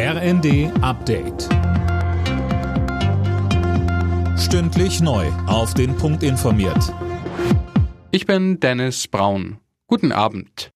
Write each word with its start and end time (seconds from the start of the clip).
RND 0.00 0.70
Update. 0.80 1.48
Stündlich 4.38 5.00
neu. 5.00 5.26
Auf 5.48 5.74
den 5.74 5.96
Punkt 5.96 6.22
informiert. 6.22 6.94
Ich 8.12 8.24
bin 8.24 8.60
Dennis 8.60 9.08
Braun. 9.08 9.58
Guten 9.88 10.12
Abend. 10.12 10.70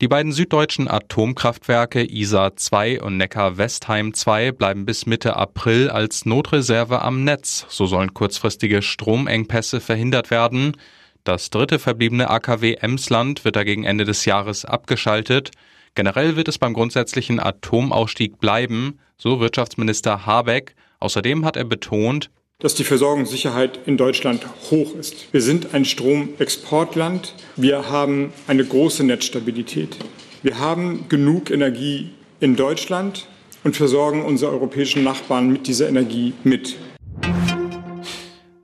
Die 0.00 0.08
beiden 0.08 0.32
süddeutschen 0.32 0.88
Atomkraftwerke 0.88 2.02
Isar 2.10 2.56
2 2.56 3.02
und 3.02 3.18
Neckar-Westheim 3.18 4.14
2 4.14 4.52
bleiben 4.52 4.86
bis 4.86 5.04
Mitte 5.04 5.36
April 5.36 5.90
als 5.90 6.24
Notreserve 6.24 7.02
am 7.02 7.24
Netz. 7.24 7.66
So 7.68 7.84
sollen 7.84 8.14
kurzfristige 8.14 8.80
Stromengpässe 8.80 9.82
verhindert 9.82 10.30
werden. 10.30 10.78
Das 11.24 11.50
dritte 11.50 11.78
verbliebene 11.78 12.30
AKW 12.30 12.76
Emsland 12.80 13.44
wird 13.44 13.56
dagegen 13.56 13.84
Ende 13.84 14.06
des 14.06 14.24
Jahres 14.24 14.64
abgeschaltet. 14.64 15.50
Generell 15.98 16.36
wird 16.36 16.46
es 16.46 16.58
beim 16.58 16.74
grundsätzlichen 16.74 17.40
Atomausstieg 17.40 18.38
bleiben, 18.38 19.00
so 19.16 19.40
Wirtschaftsminister 19.40 20.26
Habeck. 20.26 20.76
Außerdem 21.00 21.44
hat 21.44 21.56
er 21.56 21.64
betont, 21.64 22.30
dass 22.60 22.76
die 22.76 22.84
Versorgungssicherheit 22.84 23.80
in 23.84 23.96
Deutschland 23.96 24.46
hoch 24.70 24.94
ist. 24.94 25.26
Wir 25.32 25.42
sind 25.42 25.74
ein 25.74 25.84
Stromexportland. 25.84 27.34
Wir 27.56 27.90
haben 27.90 28.32
eine 28.46 28.64
große 28.64 29.02
Netzstabilität. 29.02 29.96
Wir 30.44 30.60
haben 30.60 31.06
genug 31.08 31.50
Energie 31.50 32.10
in 32.38 32.54
Deutschland 32.54 33.26
und 33.64 33.74
versorgen 33.74 34.24
unsere 34.24 34.52
europäischen 34.52 35.02
Nachbarn 35.02 35.50
mit 35.50 35.66
dieser 35.66 35.88
Energie 35.88 36.32
mit. 36.44 36.76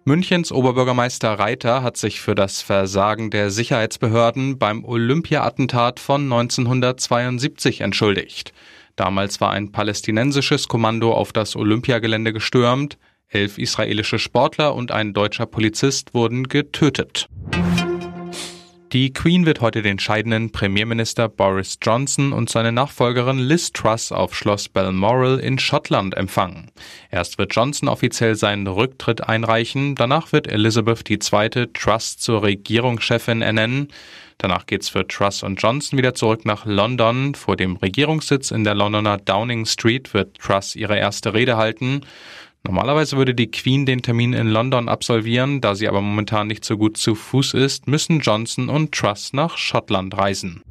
Münchens 0.06 0.52
Oberbürgermeister 0.52 1.32
Reiter 1.38 1.82
hat 1.82 1.96
sich 1.96 2.20
für 2.20 2.34
das 2.34 2.60
Versagen 2.60 3.30
der 3.30 3.50
Sicherheitsbehörden 3.50 4.58
beim 4.58 4.84
Olympia-Attentat 4.84 5.98
von 5.98 6.24
1972 6.24 7.80
entschuldigt. 7.80 8.52
Damals 8.96 9.40
war 9.40 9.52
ein 9.52 9.72
palästinensisches 9.72 10.68
Kommando 10.68 11.14
auf 11.14 11.32
das 11.32 11.56
Olympiagelände 11.56 12.34
gestürmt, 12.34 12.98
elf 13.30 13.56
israelische 13.56 14.18
Sportler 14.18 14.74
und 14.74 14.92
ein 14.92 15.14
deutscher 15.14 15.46
Polizist 15.46 16.12
wurden 16.12 16.48
getötet. 16.48 17.30
Die 18.94 19.12
Queen 19.12 19.44
wird 19.44 19.60
heute 19.60 19.82
den 19.82 19.98
scheidenden 19.98 20.52
Premierminister 20.52 21.28
Boris 21.28 21.78
Johnson 21.82 22.32
und 22.32 22.48
seine 22.48 22.70
Nachfolgerin 22.70 23.40
Liz 23.40 23.72
Truss 23.72 24.12
auf 24.12 24.36
Schloss 24.36 24.68
Balmoral 24.68 25.40
in 25.40 25.58
Schottland 25.58 26.16
empfangen. 26.16 26.70
Erst 27.10 27.36
wird 27.36 27.52
Johnson 27.52 27.88
offiziell 27.88 28.36
seinen 28.36 28.68
Rücktritt 28.68 29.28
einreichen, 29.28 29.96
danach 29.96 30.30
wird 30.30 30.46
Elizabeth 30.46 31.10
II. 31.10 31.66
Truss 31.74 32.18
zur 32.18 32.44
Regierungschefin 32.44 33.42
ernennen. 33.42 33.88
Danach 34.38 34.64
geht's 34.64 34.90
für 34.90 35.08
Truss 35.08 35.42
und 35.42 35.60
Johnson 35.60 35.98
wieder 35.98 36.14
zurück 36.14 36.44
nach 36.44 36.64
London. 36.64 37.34
Vor 37.34 37.56
dem 37.56 37.74
Regierungssitz 37.74 38.52
in 38.52 38.62
der 38.62 38.76
Londoner 38.76 39.16
Downing 39.18 39.66
Street 39.66 40.14
wird 40.14 40.38
Truss 40.38 40.76
ihre 40.76 40.96
erste 40.96 41.34
Rede 41.34 41.56
halten. 41.56 42.02
Normalerweise 42.66 43.18
würde 43.18 43.34
die 43.34 43.50
Queen 43.50 43.84
den 43.84 44.00
Termin 44.00 44.32
in 44.32 44.48
London 44.48 44.88
absolvieren, 44.88 45.60
da 45.60 45.74
sie 45.74 45.86
aber 45.86 46.00
momentan 46.00 46.46
nicht 46.46 46.64
so 46.64 46.78
gut 46.78 46.96
zu 46.96 47.14
Fuß 47.14 47.54
ist, 47.54 47.86
müssen 47.86 48.20
Johnson 48.20 48.70
und 48.70 48.92
Truss 48.92 49.32
nach 49.34 49.58
Schottland 49.58 50.16
reisen. 50.16 50.62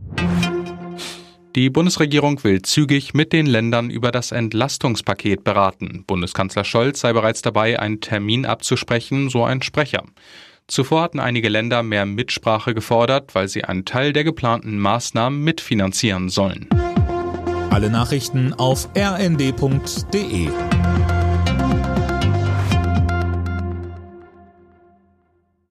Die 1.56 1.70
Bundesregierung 1.70 2.44
will 2.44 2.64
zügig 2.64 3.14
mit 3.14 3.32
den 3.32 3.46
Ländern 3.46 3.92
über 3.92 4.12
das 4.12 4.32
Entlastungspaket 4.32 5.44
beraten. 5.44 6.04
Bundeskanzler 6.08 6.64
Scholz 6.64 7.02
sei 7.02 7.14
bereits 7.14 7.44
dabei, 7.44 7.80
einen 7.80 8.02
Termin 8.02 8.48
abzusprechen, 8.48 9.30
so 9.30 9.44
ein 9.44 9.62
Sprecher. 9.62 10.04
Zuvor 10.68 11.04
hatten 11.04 11.20
einige 11.20 11.50
Länder 11.50 11.84
mehr 11.84 12.08
Mitsprache 12.08 12.74
gefordert, 12.74 13.36
weil 13.36 13.48
sie 13.50 13.66
einen 13.66 13.86
Teil 13.86 14.14
der 14.14 14.24
geplanten 14.24 14.80
Maßnahmen 14.80 15.44
mitfinanzieren 15.44 16.30
sollen. 16.30 16.68
Alle 17.70 17.92
Nachrichten 17.92 18.54
auf 18.54 18.90
rnd.de 18.98 20.50